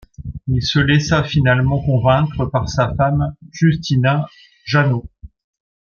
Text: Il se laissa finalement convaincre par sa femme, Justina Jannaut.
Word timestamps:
Il 0.47 0.63
se 0.63 0.79
laissa 0.79 1.23
finalement 1.23 1.79
convaincre 1.85 2.47
par 2.47 2.67
sa 2.69 2.91
femme, 2.95 3.35
Justina 3.51 4.25
Jannaut. 4.65 5.07